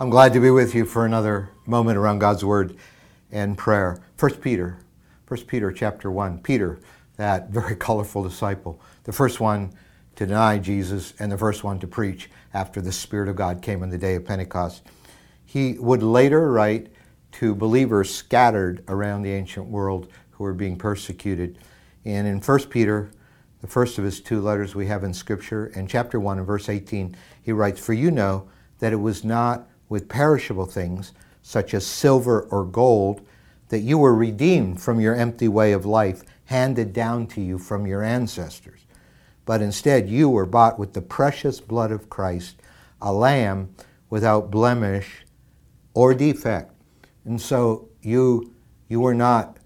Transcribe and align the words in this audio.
I'm 0.00 0.08
glad 0.08 0.32
to 0.32 0.40
be 0.40 0.48
with 0.48 0.74
you 0.74 0.86
for 0.86 1.04
another 1.04 1.50
moment 1.66 1.98
around 1.98 2.20
God's 2.20 2.42
Word 2.42 2.74
and 3.30 3.58
prayer. 3.58 4.02
First 4.16 4.40
Peter, 4.40 4.78
First 5.26 5.46
Peter 5.46 5.70
chapter 5.70 6.10
1. 6.10 6.38
Peter, 6.38 6.80
that 7.18 7.50
very 7.50 7.76
colorful 7.76 8.22
disciple, 8.22 8.80
the 9.04 9.12
first 9.12 9.40
one 9.40 9.74
to 10.16 10.24
deny 10.24 10.56
Jesus 10.56 11.12
and 11.18 11.30
the 11.30 11.36
first 11.36 11.64
one 11.64 11.78
to 11.80 11.86
preach 11.86 12.30
after 12.54 12.80
the 12.80 12.92
Spirit 12.92 13.28
of 13.28 13.36
God 13.36 13.60
came 13.60 13.82
on 13.82 13.90
the 13.90 13.98
day 13.98 14.14
of 14.14 14.24
Pentecost. 14.24 14.84
He 15.44 15.74
would 15.74 16.02
later 16.02 16.50
write 16.50 16.88
to 17.32 17.54
believers 17.54 18.08
scattered 18.08 18.82
around 18.88 19.20
the 19.20 19.34
ancient 19.34 19.66
world 19.66 20.10
who 20.30 20.44
were 20.44 20.54
being 20.54 20.78
persecuted. 20.78 21.58
And 22.06 22.26
in 22.26 22.40
1 22.40 22.58
Peter, 22.70 23.10
the 23.60 23.66
first 23.66 23.98
of 23.98 24.04
his 24.04 24.22
two 24.22 24.40
letters 24.40 24.74
we 24.74 24.86
have 24.86 25.04
in 25.04 25.12
Scripture, 25.12 25.66
in 25.66 25.86
chapter 25.86 26.18
1 26.18 26.38
and 26.38 26.46
verse 26.46 26.70
18, 26.70 27.14
he 27.42 27.52
writes, 27.52 27.78
For 27.78 27.92
you 27.92 28.10
know 28.10 28.48
that 28.78 28.94
it 28.94 28.96
was 28.96 29.24
not 29.24 29.66
with 29.90 30.08
perishable 30.08 30.64
things, 30.64 31.12
such 31.42 31.74
as 31.74 31.86
silver 31.86 32.42
or 32.50 32.64
gold, 32.64 33.20
that 33.68 33.80
you 33.80 33.98
were 33.98 34.14
redeemed 34.14 34.80
from 34.80 35.00
your 35.00 35.14
empty 35.14 35.48
way 35.48 35.72
of 35.72 35.84
life 35.84 36.22
handed 36.46 36.94
down 36.94 37.26
to 37.26 37.40
you 37.40 37.58
from 37.58 37.86
your 37.86 38.02
ancestors. 38.02 38.80
But 39.44 39.60
instead, 39.60 40.08
you 40.08 40.30
were 40.30 40.46
bought 40.46 40.78
with 40.78 40.94
the 40.94 41.02
precious 41.02 41.60
blood 41.60 41.92
of 41.92 42.08
Christ, 42.08 42.56
a 43.02 43.12
lamb 43.12 43.74
without 44.08 44.50
blemish 44.50 45.24
or 45.94 46.14
defect. 46.14 46.72
And 47.24 47.40
so 47.40 47.88
you, 48.02 48.54
you 48.88 49.00
were 49.00 49.14
not 49.14 49.58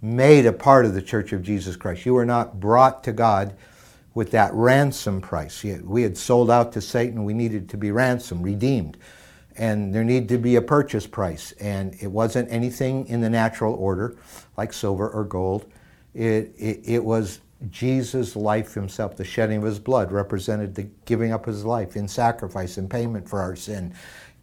made 0.00 0.46
a 0.46 0.52
part 0.52 0.84
of 0.84 0.94
the 0.94 1.02
church 1.02 1.32
of 1.32 1.42
Jesus 1.42 1.76
Christ. 1.76 2.06
You 2.06 2.14
were 2.14 2.26
not 2.26 2.60
brought 2.60 3.02
to 3.04 3.12
God 3.12 3.54
with 4.14 4.30
that 4.32 4.52
ransom 4.52 5.20
price. 5.20 5.64
We 5.64 6.02
had 6.02 6.16
sold 6.16 6.50
out 6.50 6.72
to 6.72 6.80
Satan. 6.80 7.24
We 7.24 7.34
needed 7.34 7.68
to 7.70 7.76
be 7.76 7.90
ransomed, 7.90 8.44
redeemed. 8.44 8.96
And 9.58 9.92
there 9.92 10.04
needed 10.04 10.28
to 10.30 10.38
be 10.38 10.56
a 10.56 10.62
purchase 10.62 11.06
price. 11.06 11.52
And 11.60 11.94
it 12.00 12.06
wasn't 12.06 12.50
anything 12.50 13.06
in 13.08 13.20
the 13.20 13.28
natural 13.28 13.74
order, 13.74 14.16
like 14.56 14.72
silver 14.72 15.10
or 15.10 15.24
gold. 15.24 15.66
It, 16.14 16.54
it, 16.56 16.80
it 16.84 17.04
was 17.04 17.40
Jesus' 17.70 18.36
life 18.36 18.74
himself, 18.74 19.16
the 19.16 19.24
shedding 19.24 19.58
of 19.58 19.64
his 19.64 19.80
blood, 19.80 20.12
represented 20.12 20.76
the 20.76 20.88
giving 21.04 21.32
up 21.32 21.44
his 21.44 21.64
life 21.64 21.96
in 21.96 22.06
sacrifice 22.06 22.76
and 22.76 22.88
payment 22.88 23.28
for 23.28 23.40
our 23.40 23.56
sin, 23.56 23.92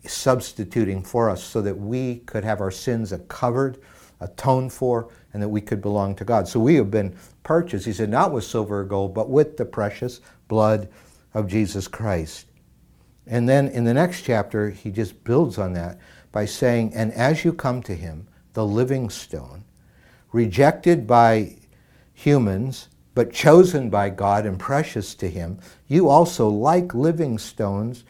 substituting 0.05 1.01
for 1.01 1.29
us 1.29 1.41
so 1.41 1.61
that 1.61 1.77
we 1.77 2.17
could 2.25 2.43
have 2.43 2.59
our 2.59 2.71
sins 2.71 3.13
covered, 3.29 3.77
atoned 4.19 4.73
for, 4.73 5.09
and 5.33 5.41
that 5.41 5.49
we 5.49 5.61
could 5.61 5.81
belong 5.81 6.13
to 6.15 6.25
God. 6.25 6.47
So 6.47 6.59
we 6.59 6.75
have 6.75 6.91
been 6.91 7.15
purchased, 7.43 7.85
he 7.85 7.93
said, 7.93 8.09
not 8.09 8.33
with 8.33 8.43
silver 8.43 8.81
or 8.81 8.83
gold, 8.83 9.13
but 9.13 9.29
with 9.29 9.55
the 9.55 9.65
precious 9.65 10.19
blood 10.49 10.89
of 11.33 11.47
Jesus 11.47 11.87
Christ. 11.87 12.47
And 13.27 13.49
then 13.49 13.67
in 13.69 13.83
the 13.83 13.93
next 13.93 14.21
chapter, 14.21 14.69
he 14.69 14.91
just 14.91 15.23
builds 15.23 15.57
on 15.57 15.73
that 15.73 15.99
by 16.31 16.45
saying, 16.45 16.93
And 16.93 17.11
as 17.13 17.43
you 17.43 17.53
come 17.53 17.81
to 17.83 17.95
him, 17.95 18.27
the 18.53 18.65
living 18.65 19.09
stone, 19.09 19.63
rejected 20.31 21.07
by 21.07 21.57
humans, 22.13 22.89
but 23.13 23.31
chosen 23.31 23.89
by 23.89 24.09
God 24.09 24.45
and 24.45 24.59
precious 24.59 25.15
to 25.15 25.29
him, 25.29 25.59
you 25.87 26.09
also, 26.09 26.49
like 26.49 26.93
living 26.93 27.37
stones, 27.37 28.03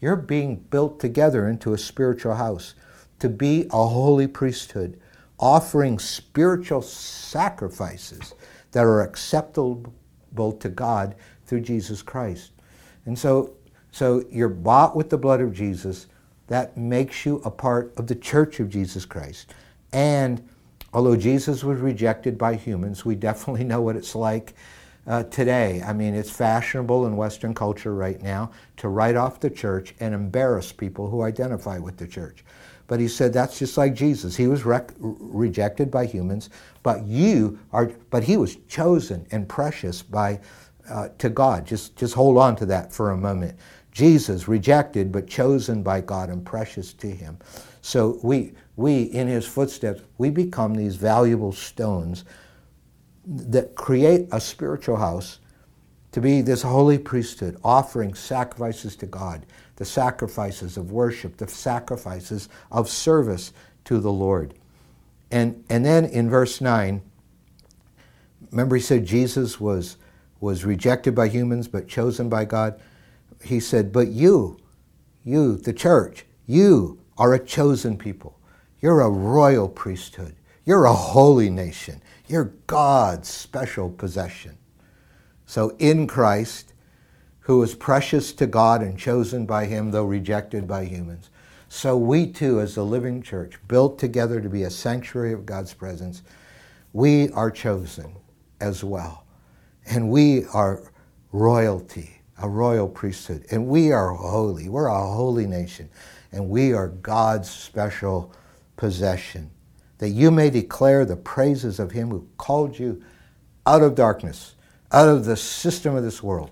you're 0.00 0.16
being 0.16 0.56
built 0.56 1.00
together 1.00 1.48
into 1.48 1.74
a 1.74 1.78
spiritual 1.78 2.34
house 2.34 2.74
to 3.18 3.28
be 3.28 3.66
a 3.70 3.86
holy 3.86 4.26
priesthood 4.26 4.98
offering 5.38 5.98
spiritual 5.98 6.80
sacrifices 6.80 8.34
that 8.70 8.84
are 8.84 9.02
acceptable 9.02 9.92
to 10.60 10.68
God 10.68 11.16
through 11.46 11.60
Jesus 11.60 12.00
Christ. 12.00 12.52
And 13.04 13.18
so, 13.18 13.54
so 13.92 14.24
you're 14.30 14.48
bought 14.48 14.96
with 14.96 15.10
the 15.10 15.18
blood 15.18 15.40
of 15.40 15.52
Jesus. 15.52 16.08
That 16.48 16.76
makes 16.76 17.24
you 17.24 17.40
a 17.44 17.50
part 17.50 17.94
of 17.96 18.08
the 18.08 18.14
church 18.14 18.58
of 18.58 18.68
Jesus 18.68 19.04
Christ. 19.04 19.54
And 19.92 20.46
although 20.92 21.16
Jesus 21.16 21.62
was 21.62 21.78
rejected 21.78 22.36
by 22.36 22.56
humans, 22.56 23.04
we 23.04 23.14
definitely 23.14 23.64
know 23.72 23.80
what 23.80 23.94
it's 23.94 24.14
like 24.14 24.54
uh, 25.06 25.24
today. 25.24 25.82
I 25.82 25.92
mean, 25.92 26.14
it's 26.14 26.30
fashionable 26.30 27.06
in 27.06 27.16
Western 27.16 27.54
culture 27.54 27.94
right 27.94 28.20
now 28.22 28.50
to 28.78 28.88
write 28.88 29.16
off 29.16 29.40
the 29.40 29.50
church 29.50 29.94
and 30.00 30.14
embarrass 30.14 30.72
people 30.72 31.08
who 31.08 31.22
identify 31.22 31.78
with 31.78 31.96
the 31.96 32.06
church. 32.06 32.44
But 32.86 33.00
he 33.00 33.08
said 33.08 33.32
that's 33.32 33.58
just 33.58 33.76
like 33.76 33.94
Jesus. 33.94 34.36
He 34.36 34.46
was 34.46 34.64
rec- 34.64 34.92
rejected 34.98 35.90
by 35.90 36.06
humans, 36.06 36.50
but 36.82 37.04
you 37.04 37.58
are. 37.72 37.86
But 38.10 38.24
he 38.24 38.36
was 38.36 38.56
chosen 38.68 39.26
and 39.30 39.48
precious 39.48 40.02
by 40.02 40.40
uh, 40.90 41.08
to 41.18 41.30
God. 41.30 41.66
Just 41.66 41.96
just 41.96 42.14
hold 42.14 42.36
on 42.36 42.54
to 42.56 42.66
that 42.66 42.92
for 42.92 43.12
a 43.12 43.16
moment. 43.16 43.58
Jesus 43.92 44.48
rejected 44.48 45.12
but 45.12 45.28
chosen 45.28 45.82
by 45.82 46.00
God 46.00 46.30
and 46.30 46.44
precious 46.44 46.92
to 46.94 47.08
Him. 47.08 47.38
So 47.82 48.18
we 48.22 48.52
we 48.76 49.02
in 49.02 49.28
His 49.28 49.46
footsteps 49.46 50.02
we 50.18 50.30
become 50.30 50.74
these 50.74 50.96
valuable 50.96 51.52
stones 51.52 52.24
that 53.26 53.74
create 53.74 54.28
a 54.32 54.40
spiritual 54.40 54.96
house 54.96 55.38
to 56.10 56.20
be 56.20 56.42
this 56.42 56.62
holy 56.62 56.98
priesthood 56.98 57.58
offering 57.62 58.14
sacrifices 58.14 58.96
to 58.96 59.06
God 59.06 59.46
the 59.76 59.84
sacrifices 59.86 60.76
of 60.76 60.92
worship, 60.92 61.38
the 61.38 61.48
sacrifices 61.48 62.48
of 62.70 62.88
service 62.88 63.52
to 63.84 63.98
the 63.98 64.12
Lord. 64.12 64.54
And, 65.30 65.64
and 65.68 65.84
then 65.84 66.04
in 66.04 66.30
verse 66.30 66.60
9, 66.60 67.02
remember 68.50 68.76
he 68.76 68.82
said 68.82 69.06
Jesus 69.06 69.58
was, 69.58 69.96
was 70.40 70.64
rejected 70.64 71.16
by 71.16 71.28
humans 71.28 71.66
but 71.66 71.88
chosen 71.88 72.28
by 72.28 72.44
God? 72.44 72.80
He 73.42 73.60
said, 73.60 73.92
But 73.92 74.08
you, 74.08 74.58
you, 75.24 75.56
the 75.56 75.72
church, 75.72 76.24
you 76.46 77.00
are 77.18 77.34
a 77.34 77.44
chosen 77.44 77.96
people. 77.96 78.38
You're 78.80 79.00
a 79.00 79.10
royal 79.10 79.68
priesthood. 79.68 80.34
You're 80.64 80.84
a 80.84 80.92
holy 80.92 81.50
nation. 81.50 82.02
You're 82.28 82.52
God's 82.66 83.28
special 83.28 83.90
possession. 83.90 84.56
So 85.46 85.76
in 85.78 86.06
Christ, 86.06 86.72
who 87.40 87.62
is 87.62 87.74
precious 87.74 88.32
to 88.34 88.46
God 88.46 88.82
and 88.82 88.98
chosen 88.98 89.46
by 89.46 89.66
Him, 89.66 89.90
though 89.90 90.04
rejected 90.04 90.66
by 90.66 90.84
humans. 90.84 91.30
So 91.68 91.96
we 91.96 92.26
too, 92.30 92.60
as 92.60 92.74
the 92.74 92.84
living 92.84 93.22
church, 93.22 93.58
built 93.66 93.98
together 93.98 94.40
to 94.40 94.48
be 94.48 94.62
a 94.62 94.70
sanctuary 94.70 95.32
of 95.32 95.44
God's 95.44 95.74
presence, 95.74 96.22
we 96.92 97.30
are 97.30 97.50
chosen 97.50 98.14
as 98.60 98.84
well. 98.84 99.24
And 99.86 100.10
we 100.10 100.44
are 100.54 100.92
royalty, 101.32 102.21
a 102.38 102.48
royal 102.48 102.88
priesthood. 102.88 103.44
And 103.50 103.66
we 103.66 103.92
are 103.92 104.12
holy. 104.12 104.68
We're 104.68 104.86
a 104.86 105.06
holy 105.06 105.46
nation. 105.46 105.88
And 106.32 106.48
we 106.48 106.72
are 106.72 106.88
God's 106.88 107.50
special 107.50 108.32
possession. 108.76 109.50
That 109.98 110.10
you 110.10 110.30
may 110.30 110.50
declare 110.50 111.04
the 111.04 111.16
praises 111.16 111.78
of 111.78 111.92
Him 111.92 112.10
who 112.10 112.28
called 112.38 112.78
you 112.78 113.02
out 113.66 113.82
of 113.82 113.94
darkness, 113.94 114.54
out 114.90 115.08
of 115.08 115.24
the 115.24 115.36
system 115.36 115.94
of 115.94 116.02
this 116.02 116.22
world 116.22 116.50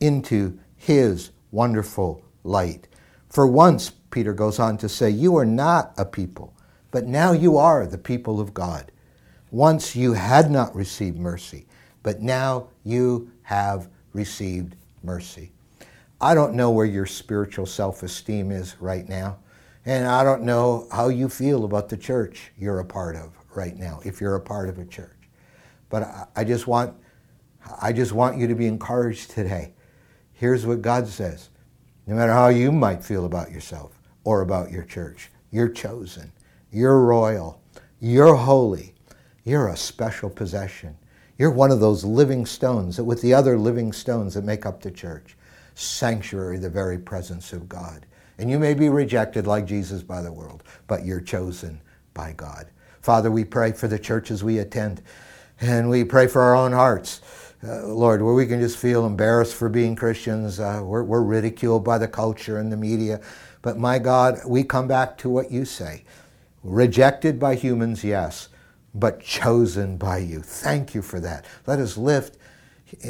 into 0.00 0.58
his 0.76 1.30
wonderful 1.50 2.22
light. 2.44 2.88
For 3.28 3.46
once, 3.46 3.90
Peter 4.10 4.32
goes 4.32 4.58
on 4.58 4.78
to 4.78 4.88
say, 4.88 5.10
you 5.10 5.36
are 5.36 5.44
not 5.44 5.92
a 5.98 6.04
people, 6.04 6.54
but 6.90 7.06
now 7.06 7.32
you 7.32 7.56
are 7.56 7.86
the 7.86 7.98
people 7.98 8.40
of 8.40 8.54
God. 8.54 8.90
Once 9.50 9.94
you 9.94 10.12
had 10.12 10.50
not 10.50 10.74
received 10.74 11.18
mercy, 11.18 11.66
but 12.02 12.22
now 12.22 12.68
you 12.84 13.30
have 13.42 13.88
received 14.12 14.76
mercy. 15.06 15.52
I 16.20 16.34
don't 16.34 16.54
know 16.54 16.70
where 16.70 16.84
your 16.84 17.06
spiritual 17.06 17.64
self 17.64 18.02
esteem 18.02 18.50
is 18.50 18.76
right 18.80 19.08
now, 19.08 19.38
and 19.86 20.06
I 20.06 20.22
don't 20.22 20.42
know 20.42 20.86
how 20.92 21.08
you 21.08 21.30
feel 21.30 21.64
about 21.64 21.88
the 21.88 21.96
church 21.96 22.52
you're 22.58 22.80
a 22.80 22.84
part 22.84 23.16
of 23.16 23.32
right 23.54 23.76
now, 23.76 24.00
if 24.04 24.20
you're 24.20 24.34
a 24.34 24.40
part 24.40 24.68
of 24.68 24.78
a 24.78 24.84
church. 24.84 25.30
But 25.88 26.28
I 26.36 26.44
just 26.44 26.66
want, 26.66 26.94
I 27.80 27.94
just 27.94 28.12
want 28.12 28.36
you 28.36 28.46
to 28.48 28.54
be 28.54 28.66
encouraged 28.66 29.30
today 29.30 29.72
Here's 30.38 30.66
what 30.66 30.82
God 30.82 31.08
says 31.08 31.48
no 32.06 32.14
matter 32.14 32.32
how 32.32 32.48
you 32.48 32.70
might 32.70 33.02
feel 33.02 33.24
about 33.24 33.50
yourself 33.50 33.98
or 34.22 34.42
about 34.42 34.70
your 34.70 34.84
church, 34.84 35.30
you're 35.50 35.68
chosen, 35.68 36.30
you're 36.70 37.00
royal, 37.00 37.60
you're 37.98 38.36
holy, 38.36 38.94
you're 39.44 39.68
a 39.68 39.76
special 39.76 40.28
possession. 40.28 40.96
You're 41.38 41.50
one 41.50 41.70
of 41.70 41.80
those 41.80 42.04
living 42.04 42.46
stones 42.46 42.96
that, 42.96 43.04
with 43.04 43.22
the 43.22 43.34
other 43.34 43.58
living 43.58 43.92
stones 43.92 44.34
that 44.34 44.44
make 44.44 44.64
up 44.64 44.80
the 44.80 44.90
church, 44.90 45.36
sanctuary, 45.74 46.58
the 46.58 46.70
very 46.70 46.98
presence 46.98 47.52
of 47.52 47.68
God. 47.68 48.06
And 48.38 48.50
you 48.50 48.58
may 48.58 48.74
be 48.74 48.88
rejected 48.88 49.46
like 49.46 49.66
Jesus 49.66 50.02
by 50.02 50.22
the 50.22 50.32
world, 50.32 50.62
but 50.86 51.04
you're 51.04 51.20
chosen 51.20 51.80
by 52.14 52.32
God. 52.32 52.66
Father, 53.00 53.30
we 53.30 53.44
pray 53.44 53.72
for 53.72 53.88
the 53.88 53.98
churches 53.98 54.42
we 54.42 54.58
attend, 54.58 55.02
and 55.60 55.88
we 55.88 56.04
pray 56.04 56.26
for 56.26 56.42
our 56.42 56.56
own 56.56 56.72
hearts 56.72 57.20
uh, 57.66 57.86
Lord, 57.86 58.22
where 58.22 58.34
we 58.34 58.46
can 58.46 58.60
just 58.60 58.76
feel 58.76 59.06
embarrassed 59.06 59.54
for 59.54 59.68
being 59.68 59.96
Christians. 59.96 60.60
Uh, 60.60 60.82
we're, 60.84 61.02
we're 61.02 61.22
ridiculed 61.22 61.84
by 61.84 61.98
the 61.98 62.08
culture 62.08 62.58
and 62.58 62.70
the 62.70 62.76
media. 62.76 63.20
But 63.62 63.78
my 63.78 63.98
God, 63.98 64.40
we 64.46 64.62
come 64.62 64.86
back 64.86 65.16
to 65.18 65.28
what 65.28 65.50
you 65.50 65.64
say. 65.64 66.04
Rejected 66.62 67.38
by 67.40 67.54
humans, 67.54 68.04
yes, 68.04 68.48
but 68.98 69.20
chosen 69.20 69.96
by 69.96 70.18
you. 70.18 70.40
Thank 70.40 70.94
you 70.94 71.02
for 71.02 71.20
that. 71.20 71.44
Let 71.66 71.78
us 71.78 71.96
lift 71.96 72.38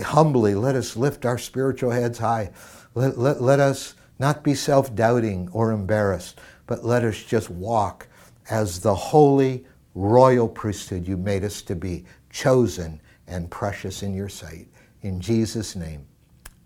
humbly, 0.03 0.55
let 0.55 0.75
us 0.75 0.97
lift 0.97 1.27
our 1.27 1.39
spiritual 1.39 1.91
heads 1.91 2.19
high. 2.19 2.51
Let, 2.95 3.19
let, 3.19 3.43
let 3.43 3.61
us 3.61 3.95
not 4.19 4.43
be 4.43 4.55
self 4.55 4.95
doubting 4.95 5.49
or 5.53 5.73
embarrassed, 5.73 6.41
but 6.67 6.85
let 6.85 7.05
us 7.05 7.23
just 7.23 7.51
walk 7.51 8.09
as 8.51 8.81
the 8.81 8.95
holy 8.95 9.65
royal 9.95 10.49
priesthood 10.49 11.07
you 11.07 11.17
made 11.17 11.45
us 11.45 11.63
to 11.63 11.77
be, 11.77 12.05
chosen 12.31 13.01
and 13.27 13.51
precious 13.51 14.03
in 14.03 14.15
your 14.15 14.29
sight. 14.29 14.69
In 15.03 15.21
Jesus' 15.21 15.77
name, 15.77 16.07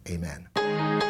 amen. 0.09 1.10